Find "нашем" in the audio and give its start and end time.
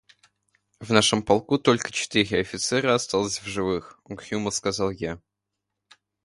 0.89-1.21